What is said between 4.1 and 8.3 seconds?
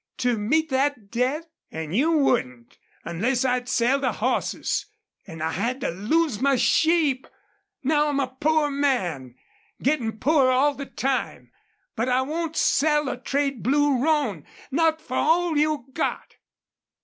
hosses. An' I had to lose my sheep. Now I'm a